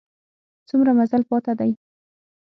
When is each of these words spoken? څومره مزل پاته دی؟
څومره 0.67 0.91
مزل 0.99 1.21
پاته 1.29 1.53
دی؟ 1.59 1.71